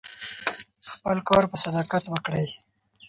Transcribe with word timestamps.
خپل 0.91 1.17
کار 1.29 1.43
په 1.51 1.57
صداقت 1.63 2.03
وکړئ. 2.09 2.47